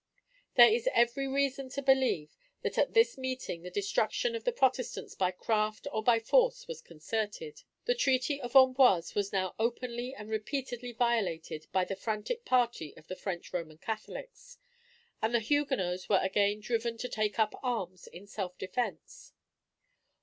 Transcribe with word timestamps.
There 0.55 0.67
is 0.73 0.89
every 0.95 1.27
reason 1.27 1.69
to 1.69 1.81
believe 1.83 2.35
that 2.63 2.79
at 2.79 2.95
that 2.95 3.17
meeting 3.19 3.61
the 3.61 3.69
destruction 3.69 4.33
of 4.33 4.45
the 4.45 4.51
Protestants 4.51 5.13
by 5.13 5.29
craft 5.29 5.85
or 5.93 6.03
by 6.03 6.19
force 6.19 6.67
was 6.67 6.81
concerted. 6.81 7.61
The 7.85 7.93
treaty 7.93 8.41
of 8.41 8.55
Amboise 8.55 9.13
was 9.13 9.31
now 9.31 9.53
openly 9.59 10.15
and 10.15 10.27
repeatedly 10.27 10.91
violated 10.91 11.67
by 11.71 11.85
the 11.85 11.95
fanatic 11.95 12.45
party 12.45 12.97
of 12.97 13.09
the 13.09 13.15
French 13.15 13.53
Roman 13.53 13.77
Catholics; 13.77 14.57
and 15.21 15.35
the 15.35 15.39
Huguenots 15.39 16.09
were 16.09 16.17
again 16.17 16.61
driven 16.61 16.97
to 16.97 17.07
take 17.07 17.37
up 17.37 17.53
arms 17.61 18.07
in 18.07 18.25
self 18.25 18.57
defence. 18.57 19.33